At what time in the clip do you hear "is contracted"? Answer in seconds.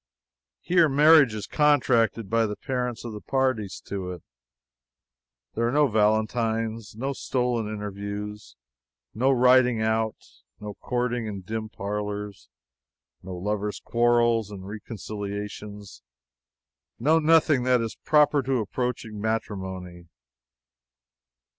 1.35-2.27